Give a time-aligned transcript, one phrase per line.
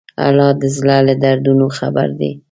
[0.25, 2.31] الله د زړه له دردونو خبر دی.